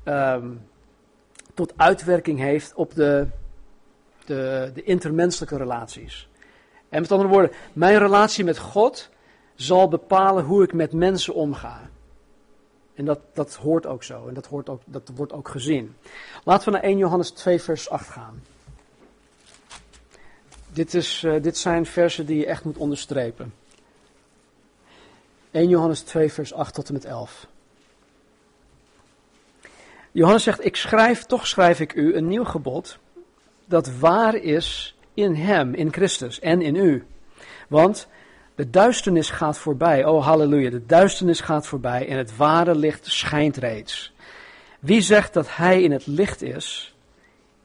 [0.05, 0.61] um,
[1.53, 3.27] tot uitwerking heeft op de,
[4.25, 6.29] de, de intermenselijke relaties.
[6.89, 9.09] En met andere woorden, mijn relatie met God
[9.55, 11.89] zal bepalen hoe ik met mensen omga.
[12.93, 14.27] En dat, dat hoort ook zo.
[14.27, 15.95] En dat, hoort ook, dat wordt ook gezien.
[16.43, 18.41] Laten we naar 1 Johannes 2, vers 8 gaan.
[20.69, 23.53] Dit, is, uh, dit zijn versen die je echt moet onderstrepen.
[25.51, 27.47] 1 Johannes 2, vers 8 tot en met 11.
[30.11, 32.97] Johannes zegt, ik schrijf, toch schrijf ik u een nieuw gebod,
[33.65, 37.05] dat waar is in hem, in Christus en in u.
[37.67, 38.07] Want
[38.55, 43.57] de duisternis gaat voorbij, oh halleluja, de duisternis gaat voorbij en het ware licht schijnt
[43.57, 44.13] reeds.
[44.79, 46.95] Wie zegt dat hij in het licht is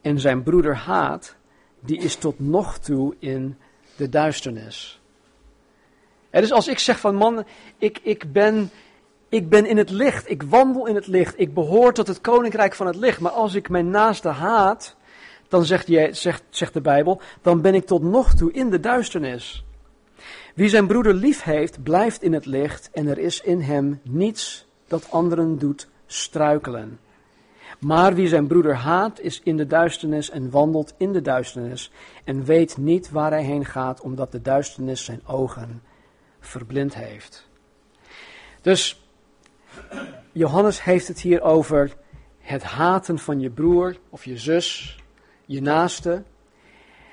[0.01, 1.35] en zijn broeder haat,
[1.79, 3.57] die is tot nog toe in
[3.95, 5.01] de duisternis.
[6.41, 7.45] Dus als ik zeg van man,
[7.77, 8.71] ik, ik, ben,
[9.29, 12.75] ik ben in het licht, ik wandel in het licht, ik behoor tot het koninkrijk
[12.75, 13.19] van het licht.
[13.19, 14.95] Maar als ik mijn naaste haat,
[15.47, 18.79] dan zegt, je, zegt, zegt de Bijbel, dan ben ik tot nog toe in de
[18.79, 19.65] duisternis.
[20.55, 24.65] Wie zijn broeder lief heeft, blijft in het licht en er is in hem niets
[24.87, 26.99] dat anderen doet struikelen.
[27.79, 31.91] Maar wie zijn broeder haat, is in de duisternis en wandelt in de duisternis
[32.23, 35.81] en weet niet waar hij heen gaat, omdat de duisternis zijn ogen
[36.45, 37.47] verblind heeft.
[38.61, 39.01] Dus
[40.31, 41.93] Johannes heeft het hier over
[42.39, 44.97] het haten van je broer of je zus,
[45.45, 46.23] je naaste.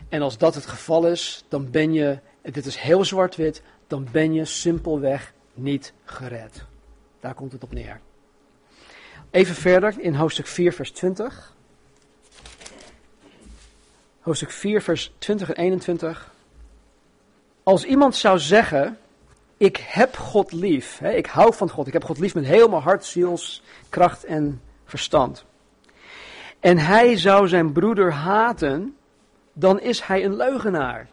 [0.08, 4.32] En als dat het geval is, dan ben je, dit is heel zwart-wit, dan ben
[4.32, 6.64] je simpelweg niet gered.
[7.20, 8.00] Daar komt het op neer.
[9.30, 11.56] Even verder in hoofdstuk 4, vers 20.
[14.20, 16.32] Hoofdstuk 4, vers 20 en 21.
[17.62, 18.98] Als iemand zou zeggen,
[19.60, 20.98] ik heb God lief.
[20.98, 21.12] Hè?
[21.12, 21.86] Ik hou van God.
[21.86, 25.44] Ik heb God lief met heel mijn hart, ziels, kracht en verstand.
[26.60, 28.96] En hij zou zijn broeder haten,
[29.52, 31.08] dan is hij een leugenaar.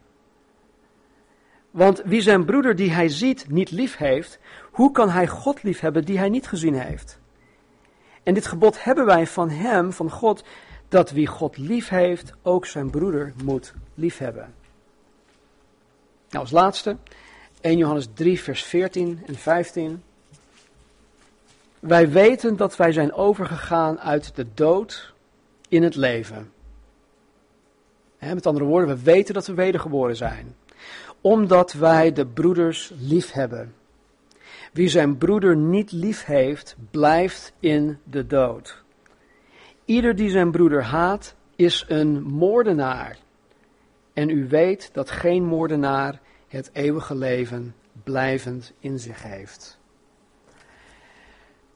[1.72, 4.40] Want wie zijn broeder die hij ziet niet lief heeft,
[4.72, 7.20] hoe kan hij God lief hebben die hij niet gezien heeft?
[8.24, 10.44] En dit gebod hebben wij van hem, van God,
[10.88, 14.54] dat wie God lief heeft, ook zijn broeder moet lief hebben.
[16.30, 16.98] Nou, als laatste,
[17.68, 20.04] 1 Johannes 3, vers 14 en 15.
[21.80, 25.14] Wij weten dat wij zijn overgegaan uit de dood
[25.70, 26.52] in het leven.
[28.20, 30.56] met andere woorden, we weten dat we wedergeboren zijn.
[31.22, 33.74] Omdat wij de broeders lief hebben.
[34.74, 38.84] Wie zijn broeder niet lief heeft, blijft in de dood.
[39.86, 43.18] Ieder die zijn broeder haat, is een moordenaar.
[44.14, 46.20] En u weet dat geen moordenaar
[46.58, 49.78] het eeuwige leven blijvend in zich heeft.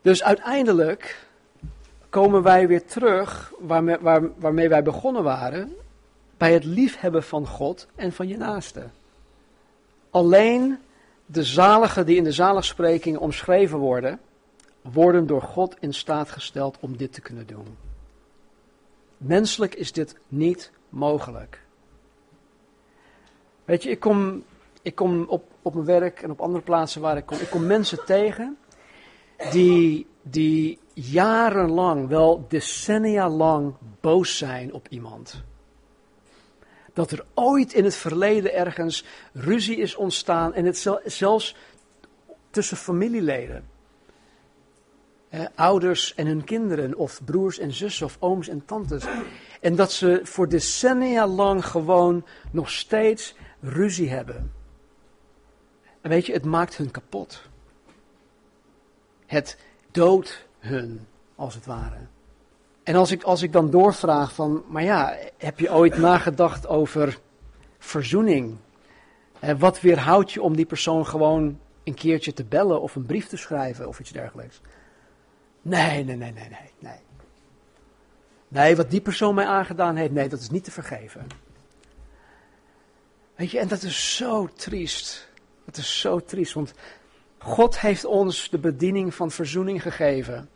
[0.01, 1.27] Dus uiteindelijk
[2.09, 5.75] komen wij weer terug waarmee, waar, waarmee wij begonnen waren,
[6.37, 8.89] bij het liefhebben van God en van je naaste.
[10.09, 10.79] Alleen
[11.25, 14.19] de zaligen die in de zaligsprekingen omschreven worden,
[14.81, 17.77] worden door God in staat gesteld om dit te kunnen doen.
[19.17, 21.61] Menselijk is dit niet mogelijk.
[23.65, 24.43] Weet je, ik kom,
[24.81, 27.65] ik kom op, op mijn werk en op andere plaatsen waar ik kom, ik kom
[27.65, 28.57] mensen tegen
[29.51, 35.43] die, die jarenlang, wel decennia lang boos zijn op iemand.
[36.93, 41.55] Dat er ooit in het verleden ergens ruzie is ontstaan en het zelfs
[42.49, 43.69] tussen familieleden.
[45.29, 49.03] Eh, ouders en hun kinderen, of broers en zussen, of ooms en tantes.
[49.61, 54.51] En dat ze voor decennia lang gewoon nog steeds ruzie hebben.
[56.01, 57.41] En weet je, het maakt hun kapot.
[59.25, 59.57] Het
[59.91, 61.97] doodt hun, als het ware.
[62.83, 67.19] En als ik, als ik dan doorvraag van, maar ja, heb je ooit nagedacht over
[67.79, 68.57] verzoening?
[69.39, 73.27] Eh, wat weerhoudt je om die persoon gewoon een keertje te bellen of een brief
[73.27, 74.61] te schrijven of iets dergelijks?
[75.61, 76.99] Nee, nee, nee, nee, nee, nee.
[78.47, 81.27] Nee, wat die persoon mij aangedaan heeft, nee, dat is niet te vergeven.
[83.35, 85.29] Weet je, en dat is zo triest.
[85.71, 86.73] Dat is zo triest, want
[87.37, 90.49] God heeft ons de bediening van verzoening gegeven.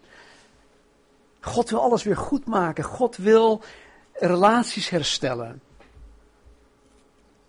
[1.40, 2.84] God wil alles weer goed maken.
[2.84, 3.62] God wil
[4.14, 5.62] relaties herstellen.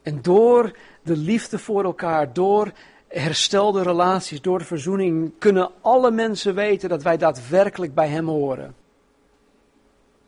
[0.02, 2.72] En door de liefde voor elkaar, door
[3.08, 8.74] herstelde relaties, door de verzoening, kunnen alle mensen weten dat wij daadwerkelijk bij Hem horen.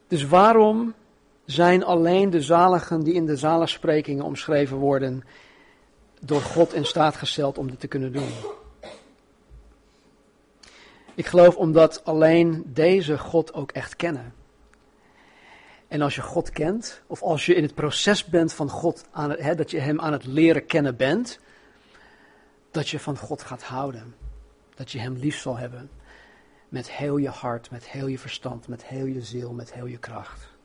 [0.08, 0.94] Dus waarom
[1.44, 5.24] zijn alleen de zaligen die in de zaligsprekingen omschreven worden,
[6.20, 8.30] door God in staat gesteld om dit te kunnen doen?
[11.14, 14.34] Ik geloof omdat alleen deze God ook echt kennen.
[15.88, 19.30] En als je God kent, of als je in het proces bent van God, aan
[19.30, 21.38] het, dat je Hem aan het leren kennen bent,
[22.70, 24.14] dat je van God gaat houden.
[24.74, 25.90] Dat je Hem lief zal hebben.
[26.68, 29.98] Met heel je hart, met heel je verstand, met heel je ziel, met heel je
[29.98, 30.57] kracht.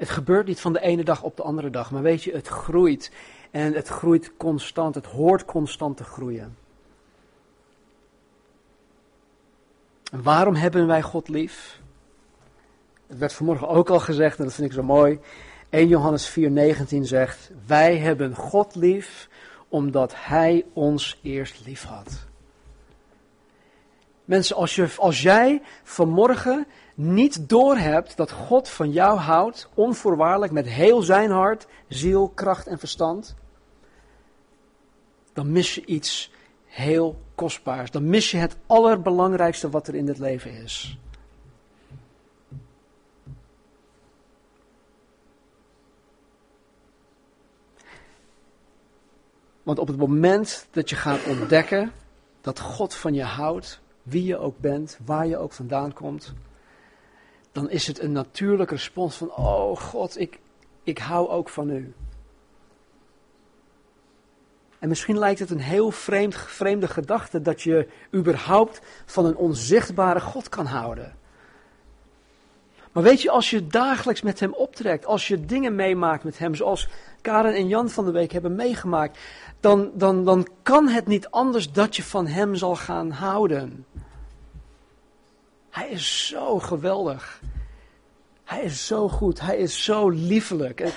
[0.00, 2.48] Het gebeurt niet van de ene dag op de andere dag, maar weet je, het
[2.48, 3.12] groeit.
[3.50, 6.56] En het groeit constant, het hoort constant te groeien.
[10.12, 11.80] En waarom hebben wij God lief?
[13.06, 15.18] Het werd vanmorgen ook al gezegd, en dat vind ik zo mooi.
[15.68, 19.28] 1 Johannes 4,19 zegt: Wij hebben God lief
[19.68, 22.28] omdat Hij ons eerst lief had.
[24.30, 30.66] Mensen, als, je, als jij vanmorgen niet doorhebt dat God van jou houdt, onvoorwaardelijk, met
[30.66, 33.34] heel zijn hart, ziel, kracht en verstand,
[35.32, 36.32] dan mis je iets
[36.64, 37.90] heel kostbaars.
[37.90, 40.98] Dan mis je het allerbelangrijkste wat er in dit leven is.
[49.62, 51.92] Want op het moment dat je gaat ontdekken
[52.40, 56.32] dat God van je houdt, wie je ook bent, waar je ook vandaan komt,
[57.52, 60.38] dan is het een natuurlijke respons van, oh God, ik,
[60.82, 61.92] ik hou ook van u.
[64.78, 70.20] En misschien lijkt het een heel vreemd, vreemde gedachte dat je überhaupt van een onzichtbare
[70.20, 71.18] God kan houden.
[72.92, 76.54] Maar weet je, als je dagelijks met Hem optrekt, als je dingen meemaakt met Hem,
[76.54, 76.88] zoals
[77.20, 79.18] Karen en Jan van de week hebben meegemaakt,
[79.60, 83.86] dan, dan, dan kan het niet anders dat je van Hem zal gaan houden.
[85.70, 87.40] Hij is zo geweldig.
[88.44, 89.40] Hij is zo goed.
[89.40, 90.92] Hij is zo liefelijk.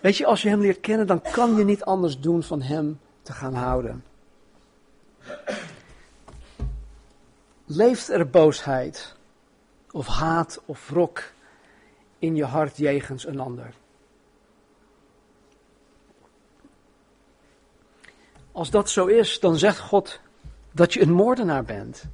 [0.00, 3.00] weet je, als je Hem leert kennen, dan kan je niet anders doen van Hem
[3.22, 4.04] te gaan houden.
[7.64, 9.14] Leeft er boosheid
[9.90, 11.22] of haat of wrok
[12.18, 13.74] in je hart jegens een ander?
[18.52, 20.20] Als dat zo is, dan zegt God
[20.72, 22.04] dat je een moordenaar bent.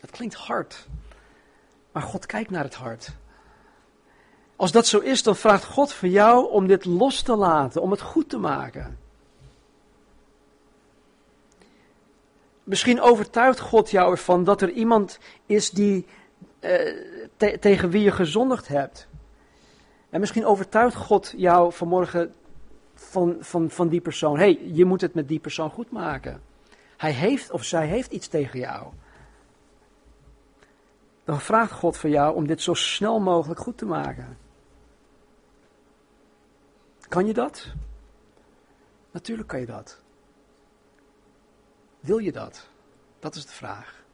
[0.00, 0.88] Dat klinkt hard.
[1.92, 3.12] Maar God kijkt naar het hart.
[4.56, 7.90] Als dat zo is, dan vraagt God van jou om dit los te laten, om
[7.90, 8.98] het goed te maken.
[12.64, 16.06] Misschien overtuigt God jou ervan dat er iemand is die,
[16.58, 16.94] eh,
[17.60, 19.08] tegen wie je gezondigd hebt.
[20.10, 22.34] En misschien overtuigt God jou vanmorgen
[22.94, 24.38] van, van, van die persoon.
[24.38, 26.42] hey, je moet het met die persoon goed maken.
[26.96, 28.86] Hij heeft of zij heeft iets tegen jou.
[31.24, 34.38] Dan vraagt God van jou om dit zo snel mogelijk goed te maken.
[37.08, 37.72] Kan je dat?
[39.10, 40.00] Natuurlijk kan je dat.
[42.00, 42.68] Wil je dat?
[43.18, 44.04] Dat is de vraag.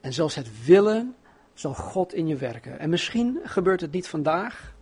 [0.00, 1.16] En zelfs het willen
[1.54, 2.78] zal God in je werken.
[2.78, 4.74] En misschien gebeurt het niet vandaag.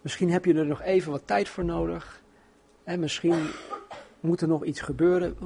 [0.00, 2.22] Misschien heb je er nog even wat tijd voor nodig.
[2.84, 3.50] En misschien
[4.20, 5.36] moet er nog iets gebeuren.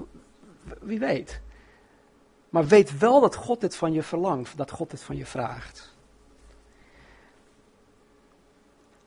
[0.81, 1.41] Wie weet.
[2.55, 5.95] Maar weet wel dat God dit van je verlangt, dat God dit van je vraagt.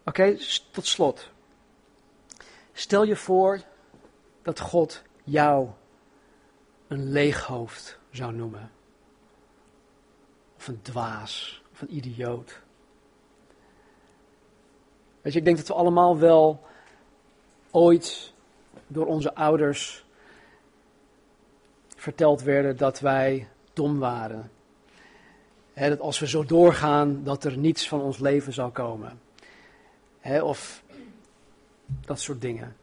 [0.06, 0.38] Oké,
[0.72, 1.30] tot slot.
[2.74, 3.62] Stel je voor
[4.42, 5.70] dat God jou
[6.88, 8.72] een leeg hoofd zou noemen.
[10.58, 12.62] Of een dwaas, of een idioot.
[15.22, 16.68] Weet je, ik denk dat we allemaal wel
[17.72, 18.34] ooit
[18.88, 20.06] door onze ouders
[22.08, 24.52] verteld werden dat wij dom waren.
[25.74, 29.20] dat als we zo doorgaan, dat er niets van ons leven zal komen.
[30.42, 30.84] of
[32.06, 32.76] dat soort dingen.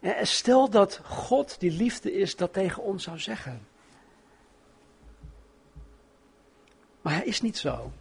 [0.00, 3.66] En stel dat God, die liefde is, dat tegen ons zou zeggen.
[7.02, 7.92] Maar hij is niet zo.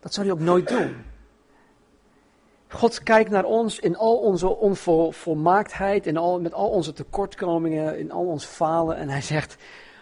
[0.00, 1.04] Dat zou hij ook nooit doen.
[2.74, 8.26] God kijkt naar ons in al onze onvolmaaktheid, al, met al onze tekortkomingen, in al
[8.26, 8.96] ons falen.
[8.96, 9.56] En hij zegt,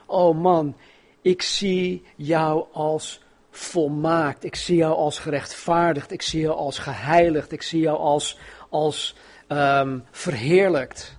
[0.06, 0.76] oh man,
[1.20, 4.44] ik zie jou als volmaakt.
[4.44, 6.10] Ik zie jou als gerechtvaardigd.
[6.10, 7.52] Ik zie jou als geheiligd.
[7.52, 9.16] Ik zie jou als, als
[9.48, 11.16] um, verheerlijkt.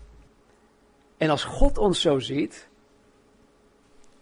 [1.18, 2.68] En als God ons zo ziet,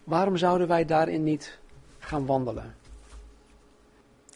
[0.03, 1.59] waarom zouden wij daarin niet
[1.99, 2.75] gaan wandelen?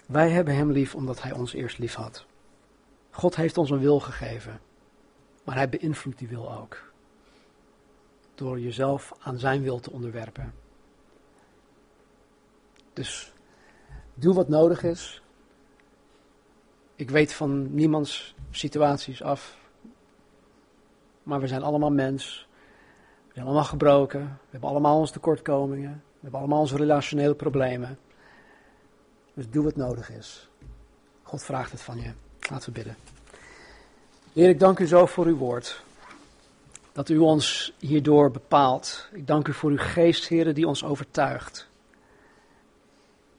[0.06, 2.26] Wij hebben Hem lief omdat Hij ons eerst lief had.
[3.16, 4.60] God heeft ons een wil gegeven,
[5.44, 6.94] maar Hij beïnvloedt die wil ook.
[8.36, 10.54] Door jezelf aan Zijn wil te onderwerpen.
[12.94, 13.34] Dus
[14.14, 15.22] doe wat nodig is.
[16.96, 19.58] Ik weet van niemands situaties af.
[21.24, 22.48] Maar we zijn allemaal mens.
[23.28, 24.22] We zijn allemaal gebroken.
[24.22, 26.04] We hebben allemaal onze tekortkomingen.
[26.14, 28.00] We hebben allemaal onze relationele problemen.
[29.34, 30.50] Dus doe wat nodig is.
[31.24, 32.12] God vraagt het van je.
[32.50, 32.98] Laten we bidden.
[34.34, 35.84] Heer, ik dank u zo voor uw woord.
[36.92, 39.08] Dat u ons hierdoor bepaalt.
[39.14, 41.68] Ik dank u voor uw geest, Heer, die ons overtuigt.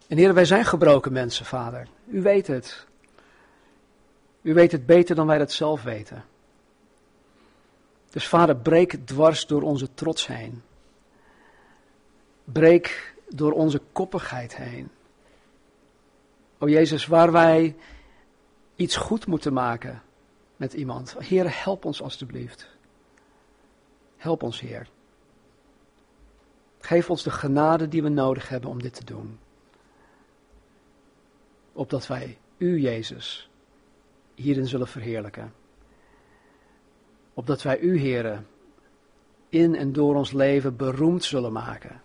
[0.06, 1.88] En Heer, wij zijn gebroken mensen, Vader.
[2.06, 2.86] U weet het.
[4.42, 6.24] U weet het beter dan wij dat zelf weten.
[8.10, 10.62] Dus Vader, breek dwars door onze trots heen.
[12.44, 14.90] Breek door onze koppigheid heen.
[16.58, 17.76] O Jezus, waar wij
[18.76, 20.02] iets goed moeten maken
[20.56, 21.16] met iemand.
[21.18, 22.68] Heer, help ons alstublieft.
[24.16, 24.88] Help ons, Heer.
[26.78, 29.38] Geef ons de genade die we nodig hebben om dit te doen.
[31.72, 33.50] Opdat wij U, Jezus,
[34.34, 35.52] hierin zullen verheerlijken.
[37.34, 38.42] Opdat wij U, Heere,
[39.48, 42.02] in en door ons leven beroemd zullen maken.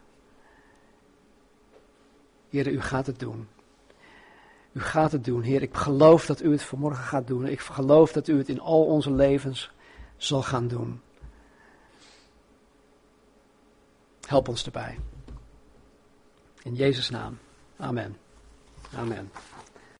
[2.50, 3.48] Heer, U gaat het doen.
[4.72, 5.62] U gaat het doen, Heer.
[5.62, 7.46] Ik geloof dat U het vanmorgen gaat doen.
[7.46, 9.72] Ik geloof dat U het in al onze levens
[10.18, 11.02] zal gaan doen.
[14.28, 15.00] Help ons erbij.
[16.64, 17.38] In Jezus' naam.
[17.78, 18.18] Amen.
[18.96, 19.32] Amen.